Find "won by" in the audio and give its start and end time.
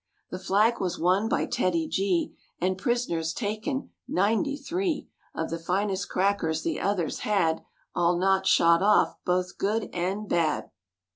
0.97-1.45